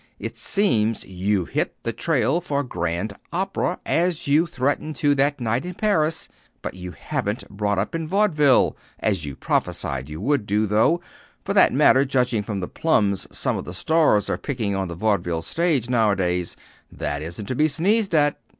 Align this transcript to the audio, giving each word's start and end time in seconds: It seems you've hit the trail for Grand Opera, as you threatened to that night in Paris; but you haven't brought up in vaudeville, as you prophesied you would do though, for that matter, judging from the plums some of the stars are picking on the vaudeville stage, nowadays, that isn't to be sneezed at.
It 0.17 0.35
seems 0.35 1.03
you've 1.05 1.49
hit 1.49 1.75
the 1.83 1.93
trail 1.93 2.41
for 2.41 2.63
Grand 2.63 3.13
Opera, 3.31 3.79
as 3.85 4.25
you 4.27 4.47
threatened 4.47 4.95
to 4.95 5.13
that 5.13 5.39
night 5.39 5.63
in 5.63 5.75
Paris; 5.75 6.27
but 6.63 6.73
you 6.73 6.93
haven't 6.93 7.47
brought 7.51 7.77
up 7.77 7.93
in 7.93 8.07
vaudeville, 8.07 8.75
as 8.97 9.25
you 9.25 9.35
prophesied 9.35 10.09
you 10.09 10.19
would 10.19 10.47
do 10.47 10.65
though, 10.65 11.01
for 11.45 11.53
that 11.53 11.71
matter, 11.71 12.03
judging 12.03 12.41
from 12.41 12.61
the 12.61 12.67
plums 12.67 13.27
some 13.31 13.57
of 13.57 13.65
the 13.65 13.75
stars 13.75 14.27
are 14.27 14.39
picking 14.39 14.75
on 14.75 14.87
the 14.87 14.95
vaudeville 14.95 15.43
stage, 15.43 15.87
nowadays, 15.87 16.57
that 16.91 17.21
isn't 17.21 17.45
to 17.45 17.53
be 17.53 17.67
sneezed 17.67 18.15
at. 18.15 18.39